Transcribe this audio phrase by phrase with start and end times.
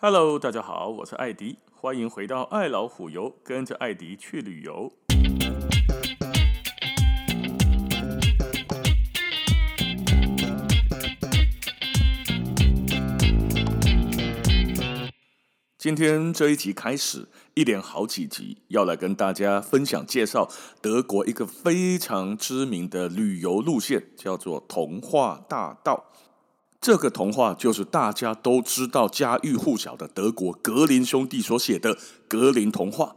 [0.00, 4.92] Hello，大家好，我是艾迪，欢迎回到爱老虎游，跟着艾迪去旅游。
[15.76, 20.48] 今天这一集开始，一连好几集要来跟大家分享介绍
[20.80, 26.04] 德国一个非常知名的旅游路线，叫做童话大道。
[26.80, 31.94] 这个童话就是大家都知道、家喻户晓的德国格林兄弟所写的
[32.28, 33.04] 《格林童话》。《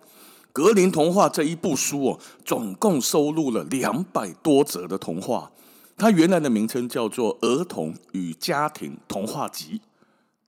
[0.51, 5.51] 格林童话》这一部书哦，总共收录了两百多则的童话。
[5.95, 9.79] 它原来的名称叫做《儿童与家庭童话集》。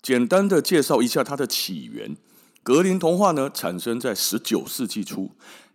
[0.01, 2.17] 简单的介绍一下它的起源：
[2.63, 5.31] 格林童话呢，产生在十九世纪初，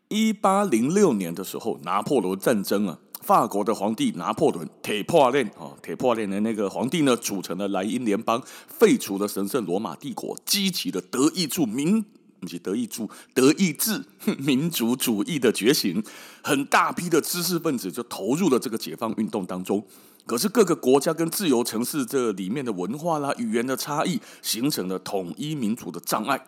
[0.08, 2.98] 一八零六年的时候，拿破仑战争啊。
[3.28, 12.02] 法国的皇帝拿破仑铁破链啊，铁破链的那个皇帝呢，组成了莱茵联邦，废除了神圣罗马帝国，激起了德意志民，
[12.40, 14.02] 不是德意志，德意志
[14.38, 16.02] 民族主义的觉醒，
[16.42, 19.86] 很大批的知识分子就投入了这个解放运动当中。
[20.24, 26.42] 可是各个国家跟自由城市这里面的文化啦、语言的差异，形成了统一民族的障碍。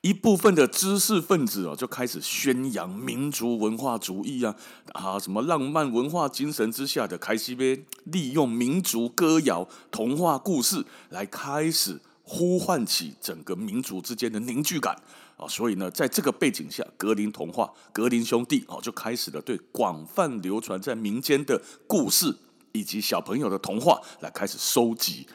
[0.00, 4.54] 一部分的知识分子哦，就开始宣扬民族文化主义啊
[4.92, 14.94] 啊，什么浪漫文化精神之下的开西贝，利用民族歌谣、童话故事来开始呼唤起整个民族之间的凝聚感
[15.36, 15.46] 啊。
[15.48, 22.34] 所以呢，在这个背景下，格林童话、格林兄弟哦，就开始了对广泛流传在民间的故事
[22.72, 25.26] 以及小朋友的童话来开始收集。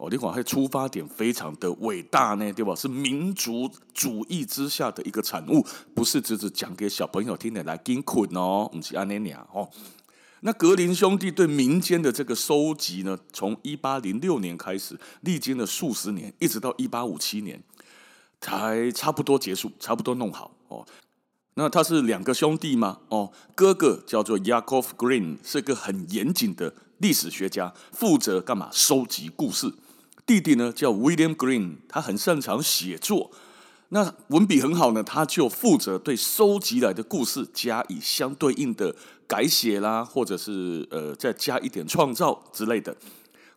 [0.00, 2.74] 哦，你看，它出发点非常的伟大呢，对吧？
[2.74, 5.62] 是民族主义之下的一个产物，
[5.94, 9.68] 不是只是讲给小朋友听的来惊困哦，不是安尼尔哦。
[10.40, 17.62] 那格林兄弟对民间的这个收集呢，从一八零六年开始，历经了数十年，一直到一八五七年
[18.40, 20.86] 才差不多结束，差不多弄好哦。
[21.56, 23.00] 那他是两个兄弟吗？
[23.10, 28.70] 哦，哥哥叫做 Yakov Green，是个很严谨的历史学家，负责干嘛？
[28.72, 29.70] 收集故事。
[30.26, 33.30] 弟弟呢叫 William Green，他很擅长写作，
[33.88, 38.94] 那文笔很好呢，他就负责对收集来的故事加以相对应的
[39.26, 42.96] 改写啦，或者是呃再加一点创造之类的。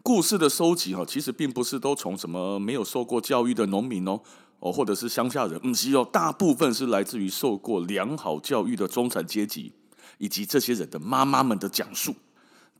[0.01, 4.19] 故事的收集哈，其实并不是都从什么没有受过教育的农民哦
[4.59, 9.71] 哦，或者是乡下人，嗯是哦，大部分是来自于受过良好教育的中产阶级，
[10.17, 12.15] 以及这些人的妈妈们的讲述。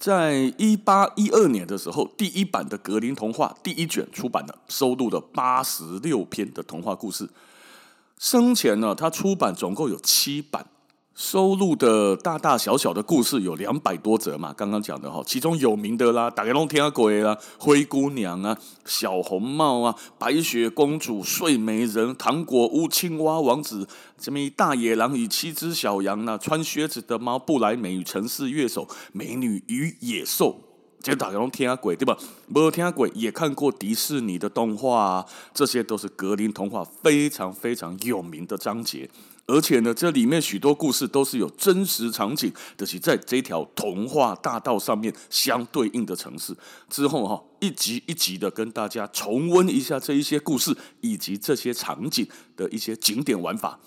[0.04, 7.30] 在一八一二年的时候，第一版的《格林童话》第一卷出版了，收录了八十六篇的童话故事。
[8.20, 10.66] 生前呢，他出版总共有七版。
[11.16, 23.88] 收录的大大小小的故事有两百多则嘛，刚刚讲的哈，其中有名的啦，大家都听过啦，灰姑娘啊，小红帽啊，白雪公主，睡美人，糖果屋，青蛙王子，
[24.20, 30.60] 什么大野狼与七只小羊啊，穿靴子的猫，布莱美与城市乐手，美女与野兽，
[31.00, 32.18] 这大家都听过对吧？
[32.48, 39.08] 没有听过也看过迪士尼的动画啊，这些都是格林童话非常非常有名的章节。
[39.46, 46.56] 而且呢，这里面许多故事都是有真实场景，就是在这条童话大道上面相对应的城市。
[46.90, 53.78] 之后哈，一集一集的跟大家重温一下这一些故事以及这些场景的一些景点玩法。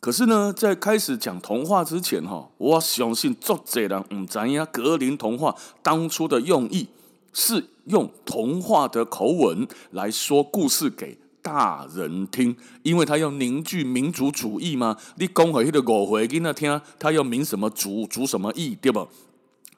[0.00, 6.88] 可是呢，在开始讲童话之前哈，我相信作者人唔知呀，格林童话当初的用意
[7.32, 11.21] 是用童话的口吻来说故事给。
[11.42, 14.96] 大人听，因为他要凝聚民族主义嘛。
[15.16, 19.06] 你讲回去的五岁囡仔听，他要明什么主，主什么义，对不？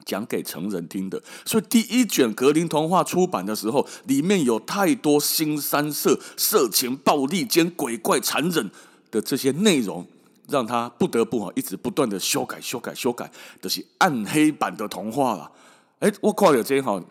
[0.05, 1.19] 讲给成人听的。
[1.43, 8.69] 所以第一卷格林童话出版的时候，里面有太多新三色、色情、暴力兼鬼怪、残忍
[9.09, 10.05] 的这些内容，
[10.47, 15.51] 让他不得不啊一直不断的修改、修改、修改，都、是暗黑版的童话了。
[15.97, 17.03] 哎，我靠，有这好，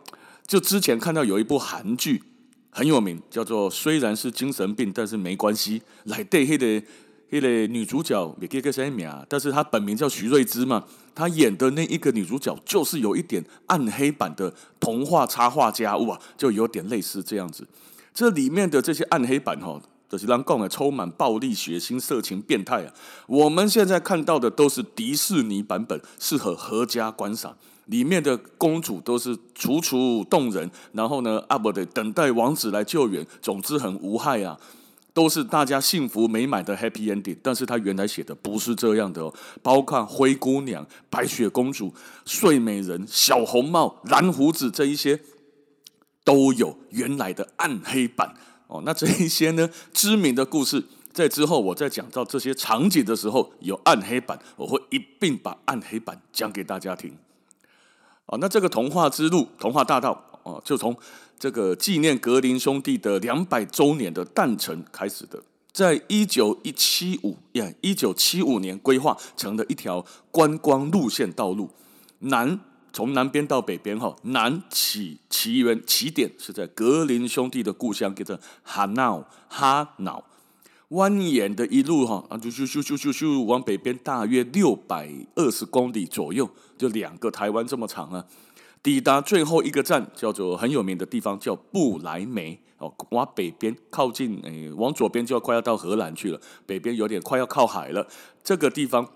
[0.46, 2.22] 就之前看到有一部韩剧。
[2.76, 5.80] 很有名，叫做虽然是精神病，但是没关系。
[6.06, 6.82] 来对，那个
[7.30, 10.82] 那个女主角没给个什么名，但是她本名叫徐瑞芝嘛。
[11.14, 17.64] 她演的那一个女主角，就是有一点暗黑版的童话插画家哇，就有点类似这样子。
[18.12, 22.92] 这里面的这些暗黑版哈，就是让讲的充满暴力、血腥、色情、变态啊。
[23.28, 27.56] 我们现在看到的都是迪士尼版本，适合合家观赏。
[27.86, 34.58] 里面的公主都是楚楚动人，然后呢，阿伯得等待王子来救援，总之很无害啊，
[35.12, 37.36] 都是大家幸福美满的 happy ending。
[37.42, 41.92] 但是他原来写的不是这样的哦，包括灰姑娘、白雪公主、
[42.24, 45.20] 睡美人、小红帽、蓝胡子这一些，
[46.24, 48.34] 都有原来的暗黑版
[48.66, 50.82] 哦，那这一些呢知名的故事，
[51.12, 57.14] 在之后我在讲到这些场景的时候，有暗黑版，我会一并把暗黑版讲给大家听。
[58.26, 60.96] 哦，那这个童话之路，童话大道，哦，就从
[61.38, 65.42] 这个纪念格林兄弟的两百周年的诞辰开始的，
[65.72, 71.70] 在一九一七五呀，一九七五年规划成了一条观光路线道路，
[72.20, 72.60] 南。
[72.96, 80.22] 从南边到北边，哈，南起起源起点是在格林兄弟的故乡，叫做哈瑙哈瑙，
[80.90, 86.48] 蜿蜒的一路，哈，啊，就就就就就就往北边，大约六百二十公里左右，
[86.78, 88.24] 就两个台湾这么长啊。
[88.82, 98.06] 抵达最后一个站，叫做很有名的地方，叫布莱梅，哦，往北边靠近，诶，往左边就要快要到荷兰去了，北边有点快要靠海了。
[98.42, 99.08] 这个地方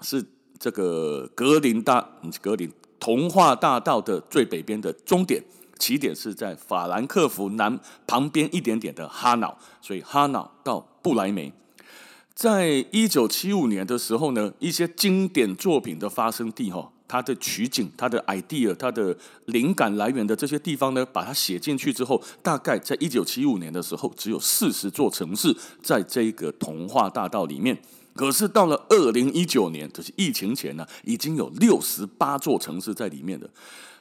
[0.00, 0.24] 是
[0.58, 2.08] 这个格林大，
[2.40, 2.70] 格林。
[3.00, 5.42] 童话大道的最北边的终点，
[5.80, 11.52] 起点是在法兰克福南旁边一点点的哈瑙，所以哈瑙到不来梅，
[12.34, 19.16] 在一九七五年的时候呢，一些经典作品的发生地哈，它的取景、它的 idea、它的
[19.46, 27.76] 灵感来源的这些地方呢，把它写进去之后，大概在一九七五年的时候，只有四十座城市在这个童话大道里面。
[28.12, 33.48] 可是到了二零一九年，就是疫情前呢，已经有六十八座城市在里面了。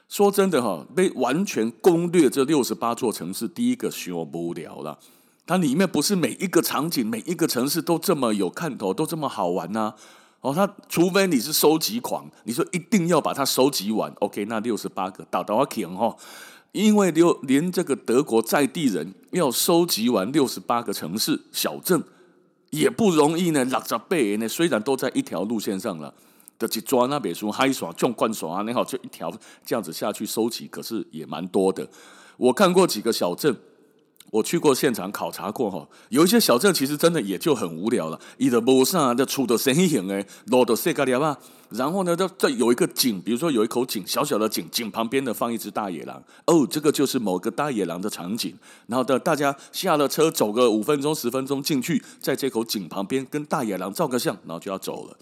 [0.09, 4.97] 说真的哈，被完全攻略这六十八座城市，第一个学无聊了。
[5.45, 9.93] 它里面不是每一个场景、每一个城市都这么有看头，都这么好玩呐。
[10.41, 14.11] 哦，它除非你是收集狂，你说一定要把它收集完。
[14.19, 16.15] OK，那六十八个打到我停哈，
[16.71, 22.03] 因为六连这个德国在地人要收集完六十八个城市小镇。
[22.71, 26.13] 也不容易呢，六十八个呢，虽然都在一条路线上了，
[26.59, 29.33] 的去抓那边说海耍、纵贯耍啊，你好，就一条
[29.65, 31.89] 这样子下去收集，可是也蛮多的。
[32.37, 33.55] 我看过几个小镇。
[34.31, 41.35] 我去过现场考察过哈，有一些小镇其实真的也就很无聊了，伊的路上的出的声音诶，路的色咖哩吧，
[41.69, 48.55] 然后呢，这这有一个井，比如说有一口井，小小的井，井旁边的放一只大野狼，哦，这个就是某个大野狼的场景。
[48.85, 55.17] 然后的大家下了车，走个五分钟十分钟进去，在这口井旁边跟大野狼照个相，然后就要走了，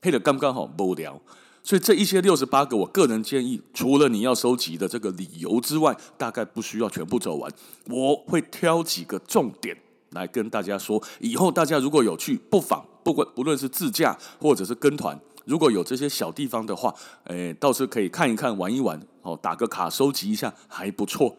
[0.00, 1.20] 配的刚刚好无聊。
[1.62, 7.52] 所以这一些六十八个，我个人建议，除了你要收集的这个理由之外，大概不需要全部走完。
[7.86, 9.76] 我会挑几个重点
[10.12, 11.02] 来跟大家说。
[11.18, 16.94] 以后大家如果有去，不妨不管不论是自驾或者是跟团，如果有这些小地方的话，
[17.24, 21.36] 诶，倒是可以看一看、玩一玩，哦，打个卡收集一下，还不错。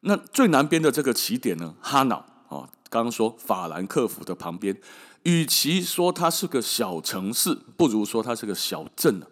[0.00, 4.76] 那最南边的这个起点呢，哈瑙哦，刚刚说法兰克福的旁边。
[5.24, 9.22] 与其说它是个小城市，不如说它是个小镇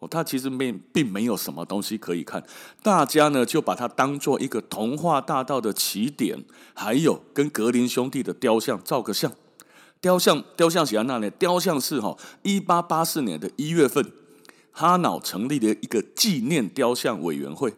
[0.00, 2.42] 哦，它其实没并没有什么东西可以看，
[2.82, 6.44] 大家呢就把它当做一个童话大道的起点，
[6.74, 9.32] 还有跟格林兄弟的雕像照个相。
[10.00, 14.10] 雕像雕像写在那里，雕像是哈，一八八四年的一月份，
[14.72, 17.74] 哈瑙成立了一个纪念雕像委员会。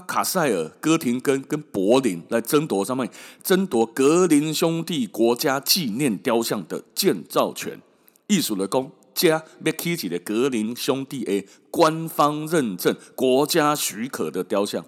[0.00, 3.10] 卡塞尔、哥廷根跟柏林来争夺上面，
[3.42, 7.80] 争夺格林兄弟国家纪念雕像的建造权。
[8.26, 14.84] 艺术的工加要起起的格林兄弟 A 官方认证、国家许可的雕像。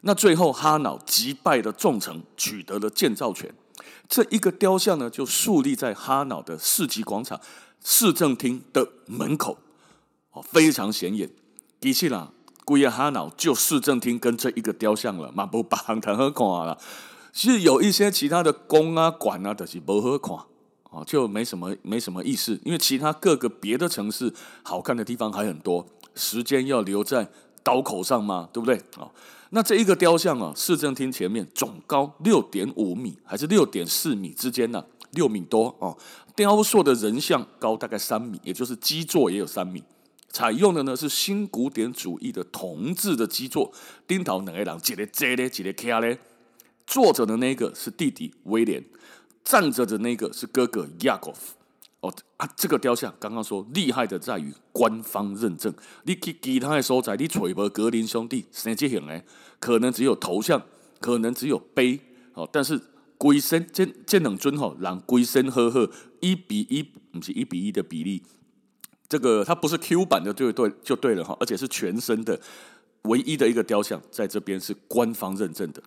[0.00, 3.54] 那最后哈瑙击败了众城，取得了建造权。
[4.08, 7.40] 这一个雕像呢，就树立在哈瑙的市集广场
[7.84, 9.58] 市政厅的门口，
[10.32, 11.30] 哦，非常显眼。
[11.80, 12.32] 其实啦。
[12.66, 16.76] 贵亚哈瑙就市政厅跟这一个雕像了，嘛不把行谈好看了。
[17.32, 20.36] 是有一些其他的宫啊馆啊，都是不好看
[20.90, 22.58] 啊，就没什么没什么意思。
[22.64, 27.28] 因为其他各个别的城市好看的地方还很多，时间要留在
[27.62, 29.08] 刀口上嘛，对不对啊？
[29.50, 34.84] 那这一个雕像啊，市政厅前面总高六点五米，还是六点四米之间呢？
[35.12, 35.96] 六米多哦。
[36.34, 39.84] 雕塑的人像高大概三米，也就是基座也有三米。
[40.36, 43.72] 采用的呢是新古典主义的铜制的基座，
[44.06, 46.18] 顶头两个人，一个坐咧，一个徛咧。
[46.86, 48.84] 坐着的那个是弟弟威廉，
[49.42, 51.54] 站着的那个是哥哥雅各夫。
[52.00, 55.72] 哦啊，这个雕像刚刚说厉害的在于官方认证。
[56.04, 59.24] 你去其他的所在，你找无格林兄弟生这型的，
[59.58, 60.62] 可能只有头像，
[61.00, 61.98] 可能只有碑。
[62.34, 62.78] 哦，但是
[63.16, 65.80] 龟身这这两尊吼，人龟身好好，
[66.20, 68.22] 一比一，不是一比一的比例。
[69.08, 72.40] 这个它不是 Q 版的，对对就对了哈，而且是全身的，
[73.02, 75.82] 唯一的一个雕像，在这边是官方认证的。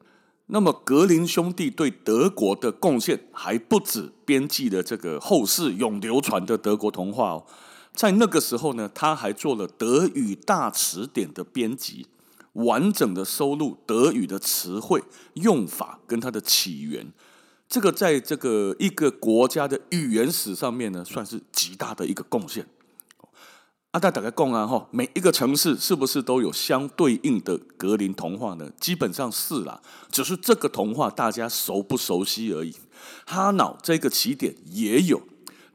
[0.48, 7.46] 那么格林兄弟对德国的贡献还不止编辑的这个后世永流传的德国童话哦，
[7.94, 12.08] 在那个时候呢，他还做了德语大词典的编辑。
[12.54, 15.02] 完整的收录德语的词汇
[15.36, 17.06] 用法跟它的起源。
[17.70, 22.66] 这个在这个一个国家的语言史上面呢，算是极大的一个贡献。
[23.92, 28.70] 阿大打开讲啊，吼，每一个城市是不是都有相对应的格林童话呢？
[28.80, 29.82] 基本上是啦，
[30.12, 32.76] 只是这个童话大家熟不熟悉而已。
[33.26, 35.20] 哈瑙这个起点也有，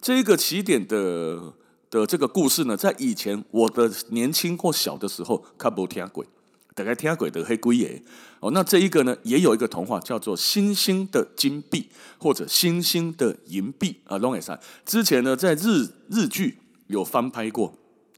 [0.00, 1.54] 这个起点的
[1.90, 6.24] 的这个故事呢，在以前我的年轻或小的时候，看不听过，
[6.72, 8.00] 大概听过的黑龟爷
[8.38, 8.52] 哦。
[8.52, 11.80] 那这一个呢，也有一个童话叫做《星星的金币》
[12.22, 17.74] 或者《星星的银币》啊，龙尾山之前呢，在日日剧有翻拍过。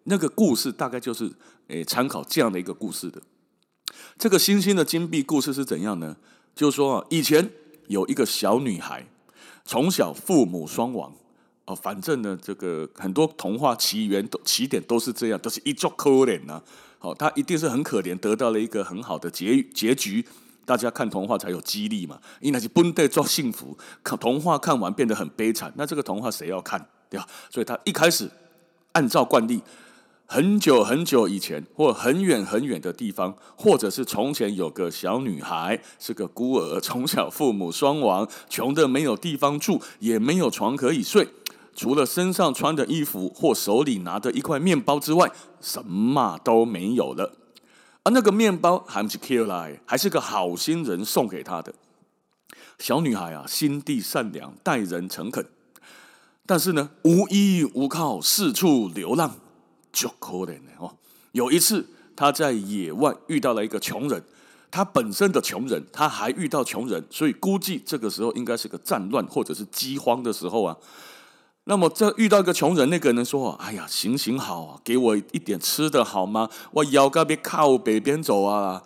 [0.06, 1.30] 那个故事大概就是
[1.68, 3.20] 诶参考这样的一个故事的。
[4.18, 6.16] 这个星星的金币故事是怎样呢？
[6.54, 7.50] 就是说，以前
[7.88, 9.06] 有一个小女孩，
[9.64, 11.12] 从小父母双亡
[11.66, 16.62] 哦，反正呢，这个很多童话起源都起点都是这样，都是一作可怜呐。
[16.98, 20.24] 好，她一定是很可怜，得到了一个很好的结结局。
[20.64, 23.76] 大家看童话才有激励嘛，因为那是本地做幸福。
[24.02, 26.88] 看童话看完变得很悲惨，那这个童话谁要看？
[27.08, 27.26] 对吧？
[27.50, 28.30] 所以她一开始
[28.92, 29.62] 按照惯例。
[30.28, 41.28] 很久很久以前，或很远很远的地方，或者是从前有个小女孩，是个孤儿，从小父母双亡，穷得没有地方住，也没有床可以睡，
[41.76, 45.30] 除了身上穿的衣服或手里拿的一块面包之外，
[45.60, 47.32] 什么都没有了。
[48.02, 51.72] 而那个面包还是 Q 来，还是个好心人送给她的。
[52.80, 55.46] 小女孩啊，心地善良，待人诚恳，
[56.44, 59.36] 但是呢，无依无靠，四处流浪。
[59.96, 60.94] 就可怜的哦。
[61.32, 64.22] 有一次，他在野外遇到了一个穷人，
[64.70, 70.76] 他本身的穷人，他还遇到穷人，所以估计这个时候应该是个战乱或者是饥荒的时候啊。
[71.64, 76.50] 那么，这遇到一个穷人，那个人说：“哎呀，行行好啊，给我一点吃的好吗？
[76.72, 78.82] 我腰杆别靠北边走啊。”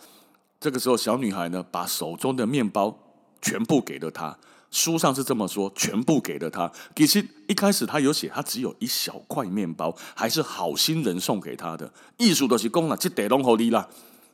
[0.61, 2.97] 这个时候，小女孩呢，把手中的面包
[3.43, 4.38] 全部给了他。
[4.71, 6.71] 书上是这么说，全部给了他。
[6.95, 11.93] 其实一开始他有写，他只有一小块面包，还是好心人送给他的。
[12.17, 13.89] 艺术都是功了，这得龙好利啦。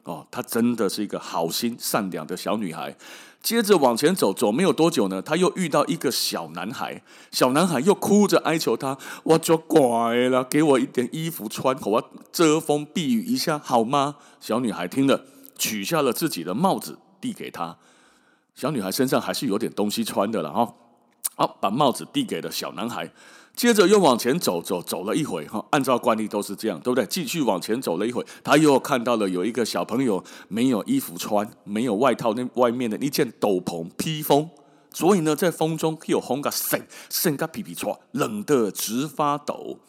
[0.05, 2.97] 哦，她真的是一个好心善良的小女孩。
[3.43, 7.03] 接着往前走，走没有多久呢，她又遇到一个小男孩。
[7.33, 15.25] 小男孩又哭着哀求她：“我就乖了，给我一点衣服穿，我遮风避雨一下好吗？”小女孩听了，
[15.59, 17.77] 取下了自己的帽子，递给他。
[18.57, 20.75] 小女孩身上还是有点东西穿的了哈，
[21.35, 23.13] 好，把帽子递给了小男孩，
[23.55, 27.05] 接着又往前走走走了一会哈，按照惯例都是这样，对不对？
[27.05, 34.49] 继续往前走了一会，他又看到了有一个小朋友没有衣服穿，没有外套，那外面的一件斗篷披风，
[34.91, 39.81] 所以呢，在风中又红个身，身个皮皮剉，冷得直发抖。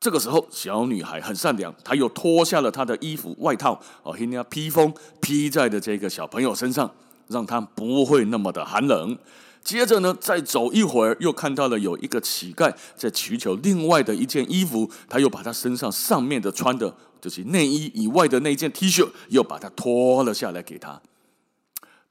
[0.00, 6.90] 这个时候，小女孩很善良，她又脱下了她的衣服外套哦，人家披风披在的这个小朋友身上。
[7.28, 9.18] 让他不会那么的寒冷。
[9.64, 21.00] 接着呢，再走一会儿，又看到了有一个乞丐在祈求另外的一件衣服，他又把他身上上面的穿的就是内衣以外的那件 T 恤，又把它脱了下来给他。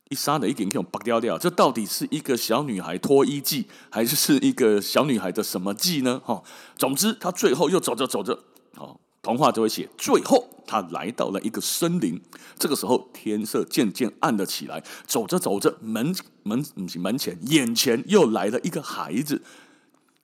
[0.10, 6.22] 一杀的一点点拔掉掉，这到底是一个小女孩脱衣记，还是一个小女孩的什么记呢？
[6.24, 6.42] 哈，
[6.78, 8.40] 总之，他最后又走着走着，
[8.76, 8.98] 好。
[9.22, 12.20] 童话就会写，最后他来到了一个森林。
[12.58, 19.42] 这个时候天色渐渐暗了起来，走着走着，门门门前眼前又来了一个孩子。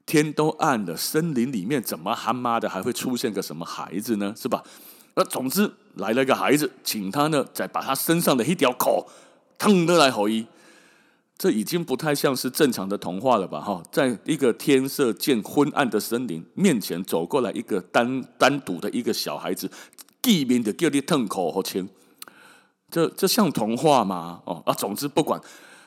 [0.06, 4.34] 天都暗了，森林里面怎么他妈的还会出现个什么孩子呢？
[4.38, 4.64] 是吧？
[5.16, 9.08] 那总之来了一个孩子，请他呢再把他身上的一条口
[9.58, 10.48] 腾得来好一。
[11.38, 13.62] 这已经不太像是正常的童话了吧？
[13.62, 19.70] 哈，在一个天色渐昏暗的森林面前走过来一个单单独的一个小孩子，
[20.20, 21.88] 地面的叫你痛口和亲，
[22.90, 24.42] 这这像童话吗？
[24.46, 25.40] 哦啊，总之不管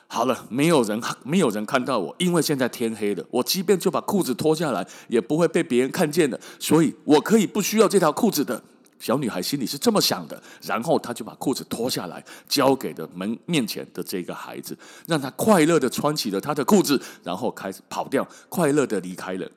[0.07, 8.63] 好了，没有人没有人看到我，因为现在天黑了，我即便就把裤子脱下来，也不会被别人看见的，所以我可以不需要这条裤子的。
[9.01, 14.77] 小女孩心里是这么想的，然后她就把裤子脱下来，交给了门面前的这个孩子，
[15.07, 19.49] 让他快乐的穿起了他的裤子，然后开始跑掉，快乐的离开了。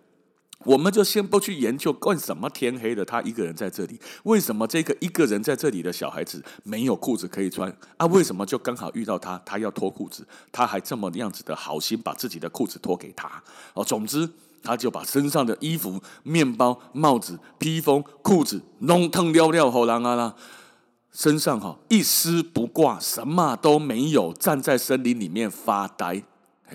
[0.61, 8.07] 我们就先不去研究为什么天黑了，他一个人在这里，为什么这个一个人在这里的小孩子没有裤子可以穿啊？
[8.07, 13.43] 为什么就刚好遇到他，他要脱裤子，他还这么样子的好心把自己的裤子脱给他？
[13.75, 14.27] 哦，总之。
[14.64, 20.35] 他就把身上的衣服、面包、帽子、披风、裤子弄腾了了，后人啊啦，
[21.12, 26.23] 身上哈一丝不挂，什么都没有，站在森林里面发呆，一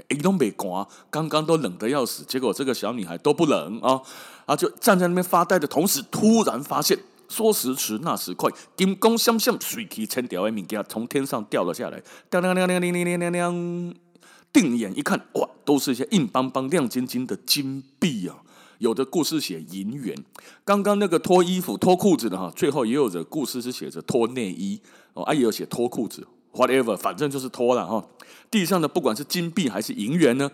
[0.07, 3.99] 点都没寒，刚刚都冷得要死，结果这个小女孩都不冷啊，
[4.45, 12.01] 啊就站在那边发呆的同时，突然发现说时迟，那时快，金光闪闪，水气千条的物件从天上掉了下来，
[14.51, 18.37] 定眼一看，哇，都是一些硬邦邦、亮晶晶的金币啊！
[18.79, 20.15] 有的故事写银元，
[20.63, 24.79] 刚刚那个脱衣服、脱裤子的哈，最后也有的故事是写着脱内衣
[25.13, 28.07] 哦，啊，也有写脱裤子，whatever，反正就是脱了哈。
[28.49, 30.49] 地上的不管是金币还是银元呢，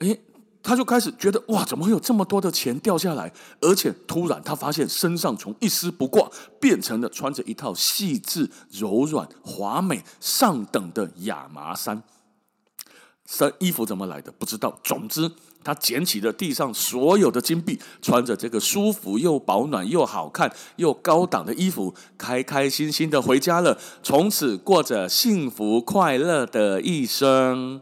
[0.00, 0.20] 诶，
[0.62, 3.32] 他就开始觉得哇，怎么会有这么多的钱掉下来？
[3.62, 6.30] 而且突然他发现身上从一丝不挂
[6.60, 12.02] 变成了穿着一套细致、柔软、华美、上等的亚麻衫。
[13.26, 14.32] 身衣服怎么来的？
[14.32, 14.78] 不知道。
[14.82, 15.30] 总之。
[15.64, 23.76] 他捡起了地上所有的金币，穿着这个舒服又保暖又好看又高档的衣服，开开心心的回家了。
[24.00, 27.80] 从此过着幸福快乐的一生。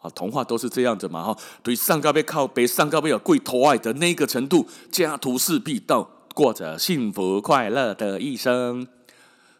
[0.00, 8.86] 啊，童话都是这样子嘛，哈，对上高被靠背，上高被有跪托爱的那个程度，家徒四壁到过着幸福快乐的一生。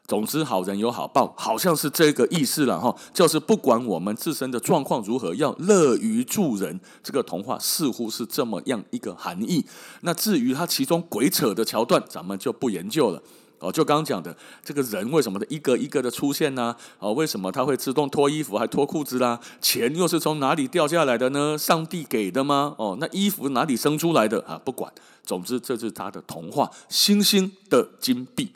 [0.09, 2.97] 总之，好人有好报，好像是这个意思了哈。
[3.13, 6.81] 就是不管我们自身的状况如何，要乐于助人。
[7.03, 9.63] 这个童话似乎是这么样一个含义。
[10.01, 13.23] 那至于它其中鬼扯的桥段，咱们就不研究了。
[13.59, 14.35] 哦，就刚刚讲的
[14.65, 16.75] 这个人为什么的一个一个的出现呢？
[17.01, 19.39] 哦，为什么他会自动脱衣服还脱裤子啦？
[19.61, 21.59] 钱又是从哪里掉下来的呢？
[21.59, 22.75] 上帝给的吗？
[22.79, 24.59] 哦，那衣服哪里生出来的啊？
[24.65, 24.91] 不管，
[25.23, 26.71] 总之这是他的童话。
[26.89, 28.53] 星星的金币。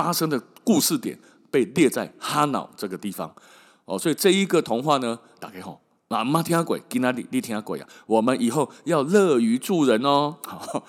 [0.00, 1.18] 发生的故事点
[1.50, 3.30] 被列在哈脑这个地方
[3.84, 5.78] 哦，所以这一个童话呢，大家好，
[6.08, 7.86] 啊，妈听鬼，给那里你听鬼啊？
[8.06, 10.34] 我们以后要乐于助人哦。
[10.46, 10.82] 好，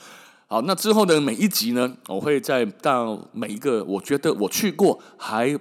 [0.48, 5.60] 好，那之后的每一集呢，我会再到每一个我觉得我去过还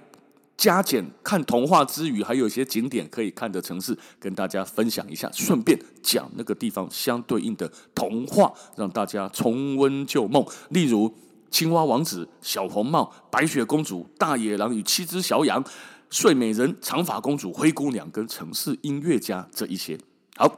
[0.55, 11.13] 加减看童话之余，还有一些景点可以看的城市，跟大家分享一下，顺便讲那个地方相对应的童话，让大家重温旧梦，例如。
[11.51, 15.63] 青蛙王子、小红帽、白雪公主、大野狼与七只小羊、
[16.09, 19.99] 睡美人、长发公主、灰姑娘跟城市音乐家这一些。
[20.37, 20.49] 好，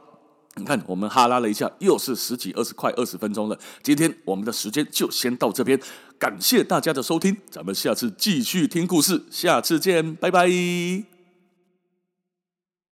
[0.54, 3.58] 你看我们哈拉了一下，又是十几、二十快二十分钟了。
[3.82, 5.78] 今天我们的时间就先到这边，
[6.18, 11.13] 感谢大家的收听，咱们下次继续听故事，下次见，拜拜。